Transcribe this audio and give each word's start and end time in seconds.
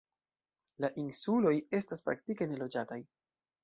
La 0.85 0.89
insuloj 1.03 1.53
estas 1.83 2.05
praktike 2.11 2.53
neloĝataj. 2.53 3.03